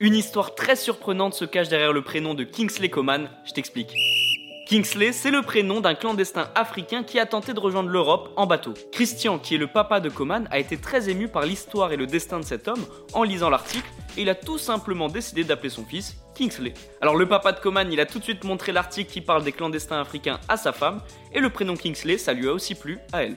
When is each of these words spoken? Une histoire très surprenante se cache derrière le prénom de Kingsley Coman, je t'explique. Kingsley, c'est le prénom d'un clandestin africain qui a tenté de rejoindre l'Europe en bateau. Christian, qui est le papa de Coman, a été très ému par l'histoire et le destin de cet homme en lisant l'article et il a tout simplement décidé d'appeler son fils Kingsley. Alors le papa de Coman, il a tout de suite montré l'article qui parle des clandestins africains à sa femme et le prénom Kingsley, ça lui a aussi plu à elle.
Une 0.00 0.16
histoire 0.16 0.56
très 0.56 0.74
surprenante 0.74 1.34
se 1.34 1.44
cache 1.44 1.68
derrière 1.68 1.92
le 1.92 2.02
prénom 2.02 2.34
de 2.34 2.42
Kingsley 2.42 2.88
Coman, 2.88 3.30
je 3.44 3.52
t'explique. 3.52 3.92
Kingsley, 4.68 5.12
c'est 5.12 5.30
le 5.30 5.40
prénom 5.40 5.80
d'un 5.80 5.94
clandestin 5.94 6.50
africain 6.56 7.04
qui 7.04 7.20
a 7.20 7.26
tenté 7.26 7.52
de 7.54 7.60
rejoindre 7.60 7.90
l'Europe 7.90 8.32
en 8.34 8.44
bateau. 8.46 8.74
Christian, 8.90 9.38
qui 9.38 9.54
est 9.54 9.58
le 9.58 9.68
papa 9.68 10.00
de 10.00 10.08
Coman, 10.08 10.48
a 10.50 10.58
été 10.58 10.78
très 10.78 11.08
ému 11.10 11.28
par 11.28 11.46
l'histoire 11.46 11.92
et 11.92 11.96
le 11.96 12.08
destin 12.08 12.40
de 12.40 12.44
cet 12.44 12.66
homme 12.66 12.84
en 13.12 13.22
lisant 13.22 13.50
l'article 13.50 13.88
et 14.16 14.22
il 14.22 14.28
a 14.28 14.34
tout 14.34 14.58
simplement 14.58 15.06
décidé 15.06 15.44
d'appeler 15.44 15.70
son 15.70 15.84
fils 15.84 16.16
Kingsley. 16.34 16.74
Alors 17.00 17.14
le 17.14 17.28
papa 17.28 17.52
de 17.52 17.60
Coman, 17.60 17.92
il 17.92 18.00
a 18.00 18.06
tout 18.06 18.18
de 18.18 18.24
suite 18.24 18.42
montré 18.42 18.72
l'article 18.72 19.12
qui 19.12 19.20
parle 19.20 19.44
des 19.44 19.52
clandestins 19.52 20.00
africains 20.00 20.40
à 20.48 20.56
sa 20.56 20.72
femme 20.72 21.02
et 21.32 21.38
le 21.38 21.50
prénom 21.50 21.76
Kingsley, 21.76 22.18
ça 22.18 22.32
lui 22.32 22.48
a 22.48 22.52
aussi 22.52 22.74
plu 22.74 22.98
à 23.12 23.22
elle. 23.22 23.36